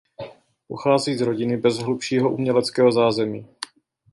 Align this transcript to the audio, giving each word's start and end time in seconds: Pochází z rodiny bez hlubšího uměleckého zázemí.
Pochází 0.67 1.15
z 1.17 1.21
rodiny 1.21 1.57
bez 1.57 1.77
hlubšího 1.77 2.31
uměleckého 2.33 2.91
zázemí. 2.91 3.45